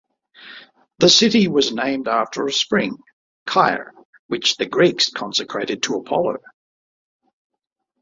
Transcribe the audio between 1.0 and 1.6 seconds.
city